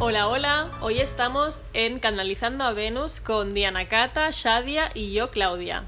[0.00, 0.70] Hola, hola.
[0.80, 5.86] Hoy estamos en Canalizando a Venus con Diana Cata, Shadia y yo Claudia.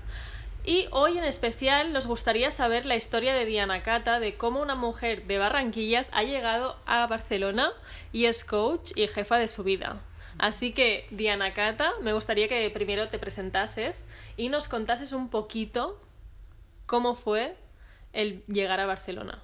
[0.65, 4.75] Y hoy en especial nos gustaría saber la historia de Diana Cata, de cómo una
[4.75, 7.71] mujer de Barranquillas ha llegado a Barcelona
[8.13, 10.01] y es coach y jefa de su vida.
[10.39, 16.03] Así que, Diana Cata, me gustaría que primero te presentases y nos contases un poquito
[16.87, 17.57] cómo fue
[18.13, 19.41] el llegar a Barcelona.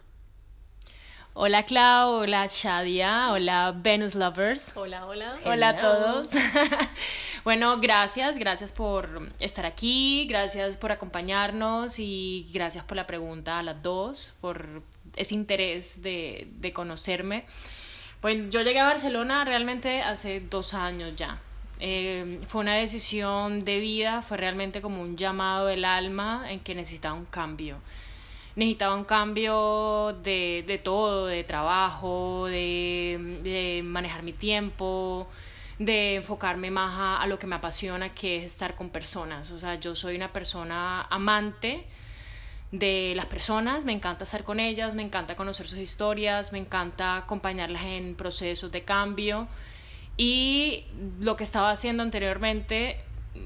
[1.38, 4.72] Hola Clau, hola Shadia, hola Venus Lovers.
[4.74, 5.36] Hola, hola.
[5.44, 6.28] Hola a todos.
[7.44, 13.62] bueno, gracias, gracias por estar aquí, gracias por acompañarnos y gracias por la pregunta a
[13.62, 14.82] las dos, por
[15.14, 17.44] ese interés de, de conocerme.
[18.22, 21.38] Pues yo llegué a Barcelona realmente hace dos años ya.
[21.80, 26.74] Eh, fue una decisión de vida, fue realmente como un llamado del alma en que
[26.74, 27.76] necesitaba un cambio
[28.56, 35.28] necesitaba un cambio de, de todo, de trabajo, de, de manejar mi tiempo,
[35.78, 39.50] de enfocarme más a, a lo que me apasiona, que es estar con personas.
[39.50, 41.84] O sea, yo soy una persona amante
[42.72, 47.16] de las personas, me encanta estar con ellas, me encanta conocer sus historias, me encanta
[47.16, 49.48] acompañarlas en procesos de cambio
[50.16, 50.84] y
[51.20, 52.98] lo que estaba haciendo anteriormente,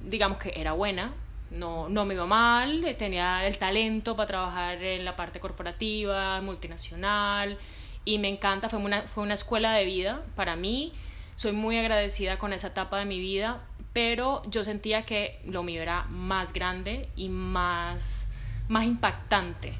[0.04, 1.12] digamos que era buena,
[1.50, 7.58] no, no me iba mal, tenía el talento para trabajar en la parte corporativa, multinacional
[8.04, 10.92] y me encanta, fue una, fue una escuela de vida para mí,
[11.34, 13.60] soy muy agradecida con esa etapa de mi vida,
[13.92, 18.28] pero yo sentía que lo mío era más grande y más,
[18.68, 19.74] más impactante.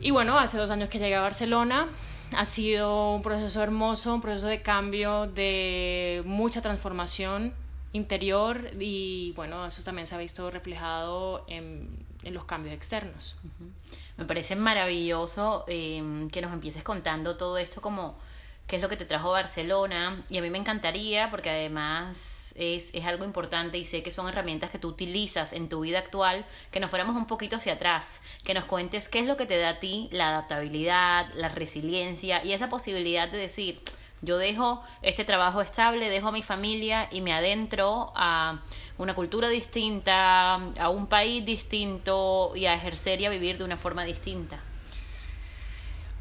[0.00, 1.88] Y bueno, hace dos años que llegué a Barcelona,
[2.36, 7.54] ha sido un proceso hermoso, un proceso de cambio, de mucha transformación
[7.96, 11.88] interior y bueno, eso también se ha visto reflejado en,
[12.22, 13.36] en los cambios externos.
[14.16, 18.18] Me parece maravilloso eh, que nos empieces contando todo esto como
[18.66, 22.92] qué es lo que te trajo Barcelona y a mí me encantaría porque además es,
[22.94, 26.44] es algo importante y sé que son herramientas que tú utilizas en tu vida actual,
[26.70, 29.58] que nos fuéramos un poquito hacia atrás, que nos cuentes qué es lo que te
[29.58, 33.80] da a ti la adaptabilidad, la resiliencia y esa posibilidad de decir,
[34.26, 38.60] yo dejo este trabajo estable, dejo a mi familia y me adentro a
[38.98, 43.78] una cultura distinta, a un país distinto y a ejercer y a vivir de una
[43.78, 44.58] forma distinta.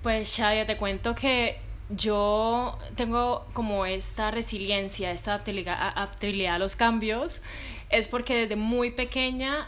[0.04, 7.42] Pues Shadia, te cuento que yo tengo como esta resiliencia, esta adaptabilidad a los cambios,
[7.90, 9.68] es porque desde muy pequeña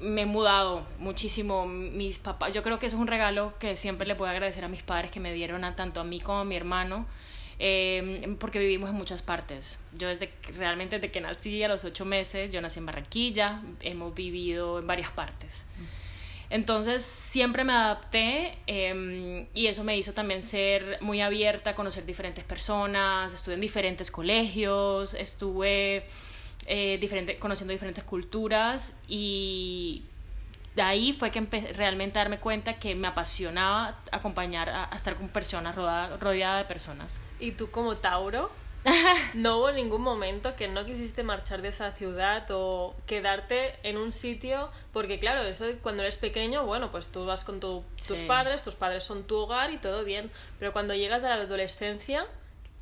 [0.00, 1.66] me he mudado muchísimo.
[1.66, 4.68] Mis papás, yo creo que eso es un regalo que siempre le puedo agradecer a
[4.68, 7.06] mis padres que me dieron a tanto a mí como a mi hermano.
[7.66, 9.78] Eh, porque vivimos en muchas partes.
[9.94, 13.62] Yo desde que- realmente desde que nací a los ocho meses, yo nací en Barranquilla,
[13.80, 15.64] hemos vivido en varias partes.
[16.50, 22.04] Entonces siempre me adapté eh, y eso me hizo también ser muy abierta a conocer
[22.04, 26.04] diferentes personas, estuve en diferentes colegios, estuve
[26.66, 30.02] eh, diferente, conociendo diferentes culturas y
[30.74, 34.96] de ahí fue que empecé realmente a darme cuenta que me apasionaba acompañar a, a
[34.96, 37.20] estar con personas, rodeada, rodeada de personas.
[37.40, 38.50] ¿Y tú como Tauro?
[39.34, 44.12] ¿No hubo ningún momento que no quisiste marchar de esa ciudad o quedarte en un
[44.12, 44.68] sitio?
[44.92, 48.26] Porque claro, eso cuando eres pequeño, bueno, pues tú vas con tu- tus Sí.
[48.26, 50.30] padres, tus padres son tu hogar y todo bien.
[50.58, 52.26] Pero cuando llegas a la adolescencia,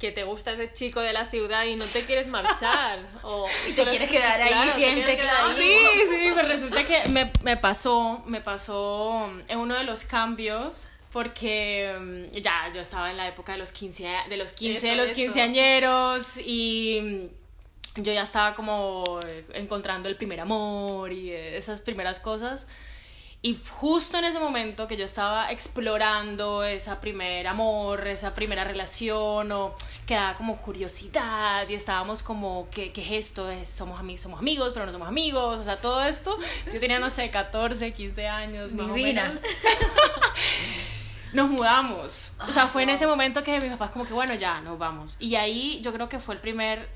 [0.03, 2.99] que te gusta ese chico de la ciudad y no te quieres marchar.
[3.23, 5.49] o, Y se quiere quedar ahí Claro, te siempre, quieres claro.
[5.51, 5.57] ahí.
[5.57, 10.89] Sí, sí, pero resulta que me, me pasó, me pasó en uno de los cambios
[11.13, 11.95] porque
[12.33, 14.87] mm, ya yo estaba en la época de los 15, a- de los 15, Eso,
[14.89, 15.15] de los eso.
[15.15, 17.29] quinceañeros y
[17.97, 19.05] mm, yo ya estaba como
[19.55, 22.67] encontrando el primer amor y esas primeras cosas.
[23.45, 29.51] Y justo en ese momento que yo estaba explorando esa primer amor, esa primera relación,
[29.51, 29.75] o
[30.07, 33.51] que daba como curiosidad, y estábamos como, ¿qué, qué es esto?
[33.51, 36.39] Es- Somos, ami- somos amigos, pero no somos amigos, o sea, todo esto.
[36.73, 39.23] Yo tenía, no sé, 14, 15 años, más Divina.
[39.25, 39.43] o menos.
[41.33, 42.31] Nos mudamos.
[42.47, 42.97] O sea, Ah, fue en wow.
[42.97, 45.17] ese momento que mis papás como que, bueno, ya, nos vamos.
[45.19, 46.89] Y ahí yo creo que fue el primer,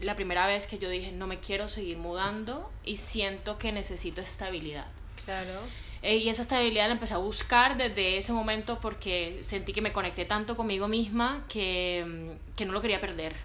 [0.00, 4.20] la primera vez que yo dije, no me quiero seguir mudando y siento que necesito
[4.20, 4.86] estabilidad.
[5.24, 5.60] Claro.
[6.02, 9.92] Eh, y esa estabilidad la empecé a buscar desde ese momento porque sentí que me
[9.92, 13.36] conecté tanto conmigo misma que, mm, que no lo quería perder.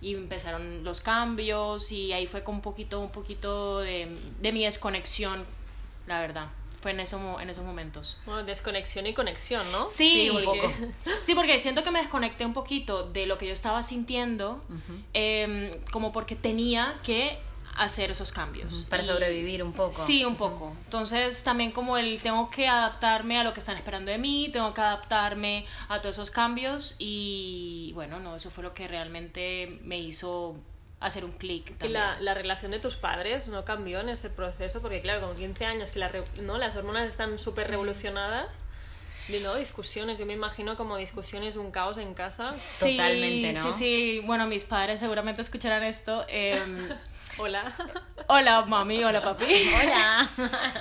[0.00, 4.64] Y empezaron los cambios y ahí fue con un poquito, un poquito de, de mi
[4.64, 5.44] desconexión,
[6.06, 6.48] la verdad.
[6.80, 8.16] Fue en, eso, en esos momentos.
[8.24, 9.86] Bueno, desconexión y conexión, ¿no?
[9.86, 10.72] Sí, un poco.
[11.22, 14.64] Sí, porque siento que me desconecté un poquito de lo que yo estaba sintiendo,
[15.12, 17.38] em, como porque tenía que
[17.80, 18.86] hacer esos cambios.
[18.90, 20.04] Para sobrevivir un poco.
[20.04, 20.76] Sí, un poco.
[20.84, 24.74] Entonces también como el tengo que adaptarme a lo que están esperando de mí, tengo
[24.74, 29.98] que adaptarme a todos esos cambios y bueno, no, eso fue lo que realmente me
[29.98, 30.56] hizo
[31.00, 31.82] hacer un clic.
[31.82, 34.82] ¿Y la, la, relación de tus padres no cambió en ese proceso?
[34.82, 36.12] Porque claro, con 15 años que la,
[36.42, 36.58] ¿no?
[36.58, 38.62] las hormonas están súper revolucionadas.
[39.32, 42.52] Y no, discusiones, yo me imagino como discusiones, un caos en casa.
[42.80, 43.72] Totalmente, ¿no?
[43.72, 46.24] Sí, sí, bueno, mis padres seguramente escucharán esto.
[46.28, 46.88] Em,
[47.38, 47.72] Hola.
[48.26, 49.44] Hola, mami, hola, papi.
[49.82, 50.28] Hola.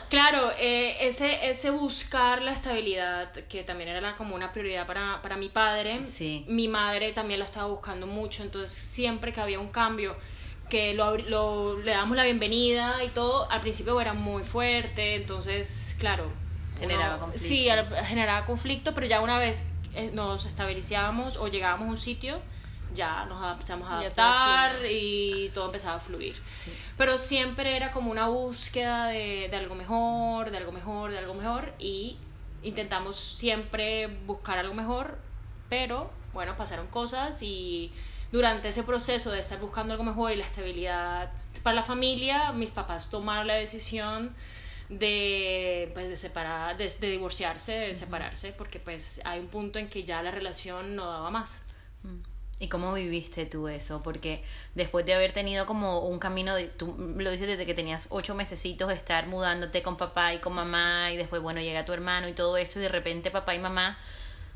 [0.09, 5.37] claro, eh, ese, ese buscar la estabilidad, que también era como una prioridad para, para
[5.37, 6.45] mi padre, sí.
[6.47, 10.17] mi madre también la estaba buscando mucho, entonces siempre que había un cambio,
[10.69, 15.95] que lo, lo, le damos la bienvenida y todo, al principio era muy fuerte, entonces,
[15.99, 16.31] claro.
[16.79, 17.47] Generaba conflicto.
[17.47, 17.67] Sí,
[18.05, 22.41] generaba conflicto, pero ya una vez eh, nos estabilizábamos o llegábamos a un sitio,
[22.93, 26.35] ya nos empezamos a adaptar y todo empezaba a fluir.
[26.97, 31.33] Pero siempre era como una búsqueda de, de, algo mejor, de algo mejor, de algo
[31.33, 32.17] mejor y
[32.63, 35.17] intentamos siempre buscar algo mejor,
[35.69, 37.91] pero bueno, pasaron cosas y
[38.31, 41.31] durante ese proceso de estar buscando algo mejor y la estabilidad
[41.63, 44.35] para la familia, mis papás tomaron la decisión
[44.89, 49.87] de pues de separar de, de divorciarse de separarse porque pues hay un punto en
[49.87, 51.61] que ya la relación no daba más
[52.03, 52.39] mm.
[52.61, 54.03] ¿Y cómo viviste tú eso?
[54.03, 54.43] Porque
[54.75, 58.35] después de haber tenido como un camino, de, tú lo dices desde que tenías ocho
[58.35, 62.27] mesecitos de estar mudándote con papá y con mamá y después, bueno, llega tu hermano
[62.27, 63.97] y todo esto y de repente papá y mamá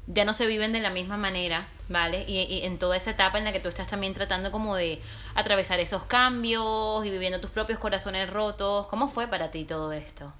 [0.07, 2.25] ya no se viven de la misma manera, ¿vale?
[2.27, 5.01] Y, y, en toda esa etapa en la que tú estás también tratando como de
[5.35, 10.33] atravesar esos cambios y viviendo tus propios corazones rotos, ¿cómo fue para ti todo esto?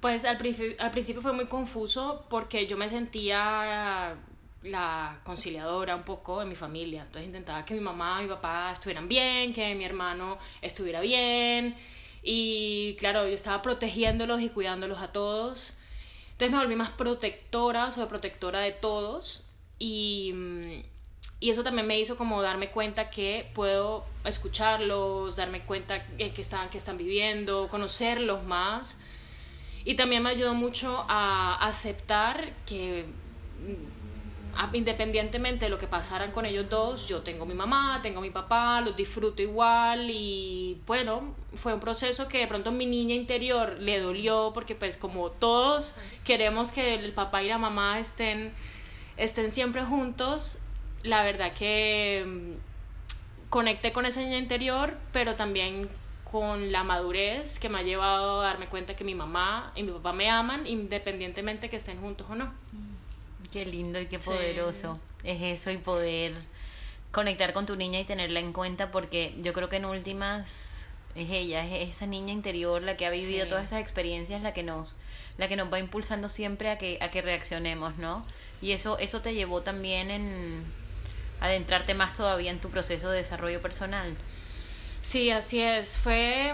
[0.00, 0.38] Pues al,
[0.78, 4.16] al principio fue muy confuso porque yo me sentía
[4.62, 7.02] la conciliadora un poco de mi familia.
[7.02, 11.74] Entonces intentaba que mi mamá y mi papá estuvieran bien, que mi hermano estuviera bien.
[12.22, 15.74] Y claro, yo estaba protegiéndolos y cuidándolos a todos.
[16.36, 19.42] Entonces me volví más protectora, protectora de todos.
[19.78, 20.34] Y,
[21.40, 26.68] y eso también me hizo como darme cuenta que puedo escucharlos, darme cuenta que están,
[26.68, 28.98] que están viviendo, conocerlos más.
[29.86, 33.06] Y también me ayudó mucho a aceptar que
[34.72, 38.80] independientemente de lo que pasaran con ellos dos, yo tengo mi mamá, tengo mi papá,
[38.80, 44.00] los disfruto igual y bueno, fue un proceso que de pronto mi niña interior le
[44.00, 45.94] dolió porque pues como todos
[46.24, 48.52] queremos que el papá y la mamá estén,
[49.16, 50.58] estén siempre juntos,
[51.02, 55.88] la verdad que mm, conecté con esa niña interior, pero también
[56.30, 59.92] con la madurez que me ha llevado a darme cuenta que mi mamá y mi
[59.92, 62.52] papá me aman independientemente que estén juntos o no.
[63.56, 66.34] Qué lindo y qué poderoso es eso y poder
[67.10, 71.30] conectar con tu niña y tenerla en cuenta porque yo creo que en últimas es
[71.30, 74.98] ella, es esa niña interior la que ha vivido todas esas experiencias la que nos
[75.38, 78.20] la que nos va impulsando siempre a que a que reaccionemos, ¿no?
[78.60, 80.62] Y eso eso te llevó también en
[81.40, 84.18] adentrarte más todavía en tu proceso de desarrollo personal.
[85.06, 86.00] Sí, así es.
[86.00, 86.52] Fue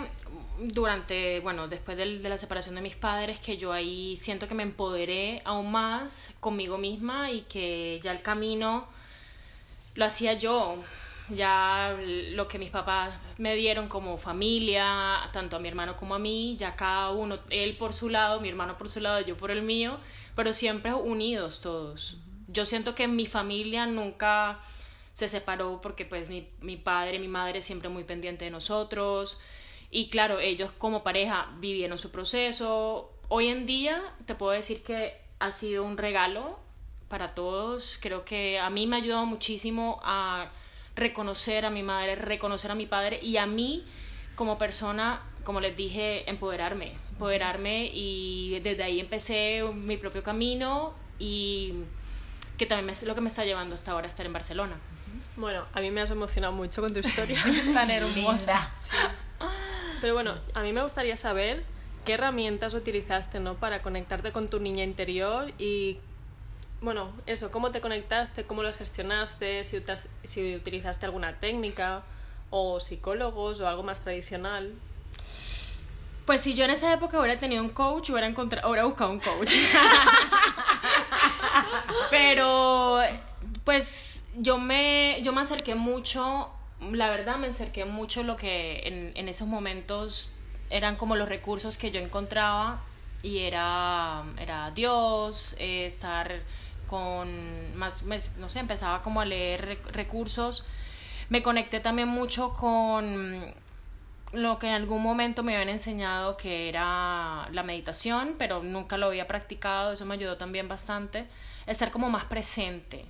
[0.59, 4.63] durante, bueno, después de, la separación de mis padres, que yo ahí siento que me
[4.63, 8.87] empoderé aún más conmigo misma y que ya el camino
[9.95, 10.77] lo hacía yo.
[11.31, 11.97] Ya
[12.33, 16.55] lo que mis papás me dieron como familia, tanto a mi hermano como a mí,
[16.59, 19.63] ya cada uno, él por su lado, mi hermano por su lado, yo por el
[19.63, 19.97] mío,
[20.37, 22.19] pero siempre unidos todos.
[22.49, 24.61] Yo siento que mi familia nunca
[25.13, 29.39] se separó porque pues mi, mi padre, mi madre siempre muy pendiente de nosotros
[29.95, 33.13] y claro, ellos como pareja vivieron su proceso.
[33.29, 36.59] Hoy en día te puedo decir que ha sido un regalo
[37.09, 37.99] para todos.
[38.01, 40.51] Creo que a mí me ha ayudado muchísimo a
[40.97, 43.85] reconocer a mi madre, reconocer a mi padre y a mí
[44.35, 51.85] como persona, como les dije, empoderarme, empoderarme y desde ahí empecé mi propio camino y
[52.59, 54.77] que también es lo que me está llevando hasta ahora a estar en Barcelona.
[55.37, 57.43] Bueno, a mí me has emocionado mucho con tu historia.
[57.75, 58.71] Tan hermosa.
[60.01, 61.65] Pero bueno, a mí me gustaría saber
[62.05, 63.55] qué herramientas utilizaste ¿no?
[63.55, 65.99] para conectarte con tu niña interior y,
[66.81, 69.83] bueno, eso, cómo te conectaste, cómo lo gestionaste, si,
[70.25, 72.03] si utilizaste alguna técnica
[72.51, 74.75] o psicólogos o algo más tradicional.
[76.27, 79.21] Pues si yo en esa época hubiera tenido un coach, hubiera, encontrado, hubiera buscado un
[79.21, 79.53] coach.
[82.11, 83.01] Pero,
[83.65, 89.29] pues yo me, yo me acerqué mucho, la verdad me acerqué mucho lo que en,
[89.29, 90.33] esos momentos
[90.71, 92.83] eran como los recursos que yo encontraba
[93.23, 96.43] y era, era Dios, eh, estar
[96.89, 98.03] con más,
[98.37, 100.65] no sé, empezaba como a leer recursos.
[101.29, 103.55] Me conecté también mucho con
[104.33, 109.07] lo que en algún momento me habían enseñado que era la meditación, pero nunca lo
[109.07, 111.27] había practicado, eso me ayudó también bastante,
[111.67, 113.05] estar como más presente.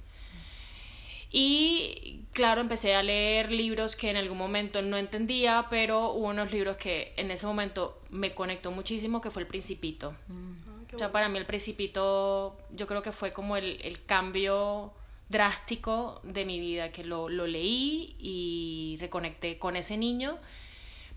[1.31, 6.53] Y claro, empecé a leer libros que en algún momento no entendía, pero hubo unos
[6.53, 10.15] libros que en ese momento me conectó muchísimo, que fue El Principito.
[10.29, 10.95] Mm.
[10.95, 14.93] o sea, para mí El Principito yo creo que fue como el, el cambio
[15.31, 20.39] drástico de mi vida, que lo, lo leí y reconecté con ese niño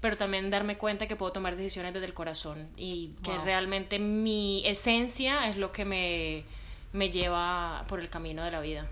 [0.05, 4.61] pero también darme cuenta que puedo tomar decisiones desde el corazón y que realmente mi
[4.63, 6.43] esencia es lo que me,
[6.93, 8.85] me lleva por el camino de la vida.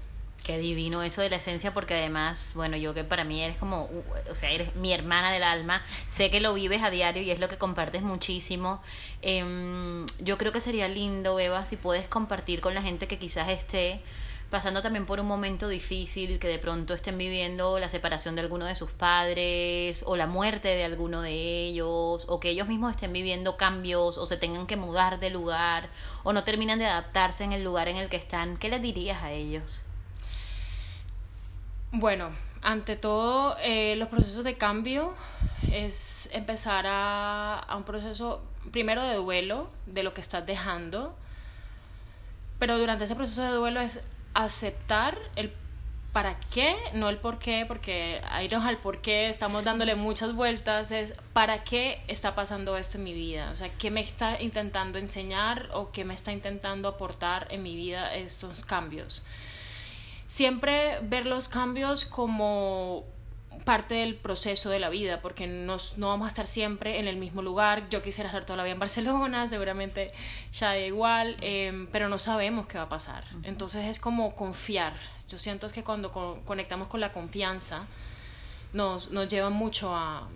[0.44, 3.92] Qué divino eso de la esencia, porque además, bueno, yo que para mí eres como,
[4.28, 7.40] o sea, eres mi hermana del alma, sé que lo vives a diario y es
[7.40, 8.82] lo que compartes muchísimo.
[9.22, 13.50] Em, yo creo que sería lindo, Eva, si puedes compartir con la gente que quizás
[13.50, 14.02] esté
[14.54, 18.66] pasando también por un momento difícil, que de pronto estén viviendo la separación de alguno
[18.66, 23.12] de sus padres o la muerte de alguno de ellos, o que ellos mismos estén
[23.12, 25.90] viviendo cambios o se tengan que mudar de lugar
[26.22, 29.24] o no terminan de adaptarse en el lugar en el que están, ¿qué les dirías
[29.24, 29.82] a ellos?
[31.92, 32.30] Bueno,
[32.62, 35.16] ante todo, eh, los procesos de cambio
[35.72, 41.16] es empezar a, a un proceso primero de duelo de lo que estás dejando,
[42.60, 44.00] pero durante ese proceso de duelo es
[44.34, 45.54] aceptar el
[46.14, 50.36] para qué, no el por qué, porque a irnos al por qué estamos dándole muchas
[50.36, 54.40] vueltas, es para qué está pasando esto en mi vida, o sea, qué me está
[54.40, 59.26] intentando enseñar o qué me está intentando aportar en mi vida estos cambios.
[60.28, 63.06] Siempre ver los cambios como
[63.66, 67.18] parte del proceso de la vida, porque nos, no vamos a estar siempre en el
[67.18, 67.90] mismo lugar.
[67.90, 70.12] Yo quisiera estar toda la vida en Barcelona, seguramente
[70.52, 73.24] ya igual, em, pero no sabemos qué va a pasar.
[73.44, 74.94] Entonces es como confiar.
[75.30, 76.12] Yo siento que cuando
[76.46, 77.88] conectamos con la confianza,
[78.74, 80.28] nos, nos lleva mucho a,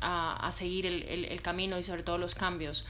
[0.00, 2.84] a, seguir el, el, camino y sobre todo los cambios.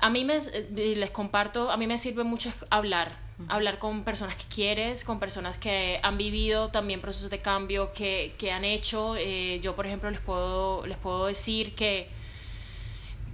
[0.00, 4.34] A mí me, eh, les comparto, a mí me sirve mucho hablar hablar con personas
[4.36, 9.14] que quieres, con personas que han vivido también procesos de cambio que, que han hecho.
[9.16, 12.08] Eh, yo, por ejemplo, les puedo, les puedo decir que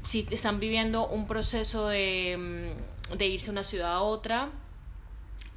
[0.04, 2.74] si están viviendo un proceso de,
[3.10, 4.50] mm, de irse de una ciudad a otra,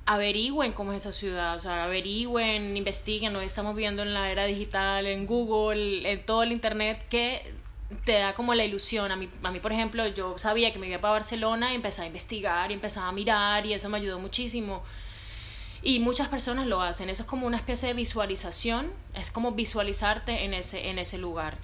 [0.06, 4.46] averigüen cómo es esa ciudad, o sea, averigüen, investiguen, hoy estamos viendo en la era
[4.46, 7.54] digital, en Google, en todo el Internet, que
[8.06, 9.12] te da como la ilusión.
[9.12, 12.01] A mí, a mí, por ejemplo, yo sabía que me iba para Barcelona y empecé
[12.01, 14.84] a investigar y empezaba a mirar y eso me ayudó muchísimo.
[15.82, 17.10] Y muchas personas lo hacen.
[17.10, 18.91] Eso es como una especie de visualización.
[19.13, 21.58] Es como visualizarte en ese, en ese lugar.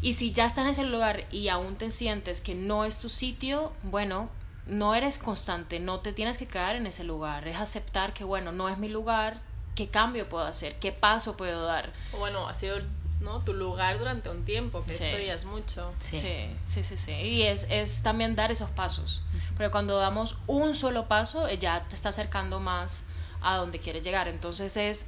[0.00, 3.08] Y si ya estás en ese lugar y aún te sientes que no es tu
[3.08, 4.28] sitio, bueno,
[4.66, 7.48] no eres constante, no te tienes que quedar en ese lugar.
[7.48, 9.40] Es aceptar que, bueno, no es mi lugar,
[9.74, 11.92] qué cambio puedo hacer, qué paso puedo dar.
[12.18, 12.76] Bueno, ha sido
[13.20, 13.42] ¿no?
[13.42, 15.92] tu lugar durante un tiempo, que esto ya es mucho.
[15.98, 16.18] Sí,
[16.64, 17.12] sí, sí, sí.
[17.12, 19.22] Y es, es también dar esos pasos.
[19.56, 23.04] Pero cuando damos un solo paso, eh, ya te está acercando más
[23.40, 24.28] a donde quieres llegar.
[24.28, 25.06] Entonces es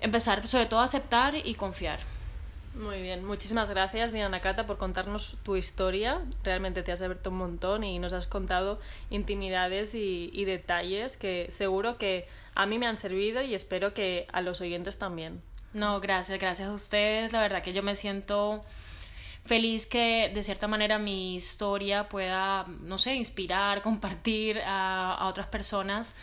[0.00, 2.00] empezar sobre todo a aceptar y confiar.
[2.74, 6.22] Muy bien, muchísimas gracias Diana Cata por contarnos tu historia.
[6.42, 11.48] Realmente te has abierto un montón y nos has contado intimidades y, y detalles que
[11.50, 15.42] seguro que a mí me han servido y espero que a los oyentes también.
[15.74, 17.32] No, gracias, gracias a ustedes.
[17.32, 18.60] La verdad que yo me siento
[19.44, 26.14] feliz que de cierta manera mi historia pueda, no sé, inspirar, compartir a, otras personas,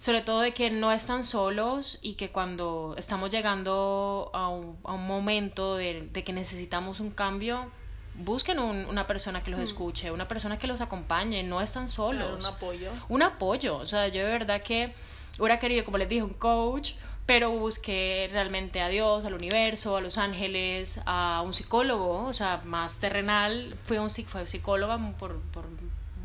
[0.00, 5.76] sobre todo de que no están solos y que cuando estamos llegando a un, momento
[5.76, 7.70] de, que necesitamos un cambio,
[8.14, 9.64] busquen una persona que los mm.
[9.64, 12.44] escuche, una persona que los acompañe, no están solos.
[12.44, 12.90] un apoyo.
[13.08, 14.92] Un apoyo, o sea, yo de verdad que
[15.38, 16.92] hubiera querido, como les dije, un coach,
[17.26, 22.62] pero busqué realmente a Dios, al universo, a los ángeles, a un psicólogo, o sea,
[22.64, 23.76] más terrenal.
[23.82, 25.64] Fui, un, fui psicóloga por, por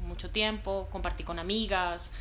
[0.06, 2.12] mucho tiempo, compartí con amigas.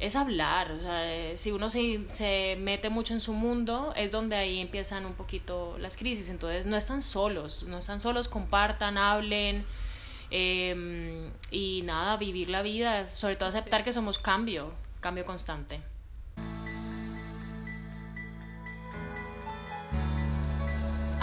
[0.00, 4.10] Es hablar, o sea, eh, si uno se, se mete mucho en su mundo, es
[4.10, 6.30] donde ahí empiezan un poquito las crisis.
[6.30, 9.64] Entonces, no están solos, no están solos, compartan, hablen.
[10.30, 15.80] Em, y nada, vivir la vida, sobre todo aceptar que somos cambio, cambio constante.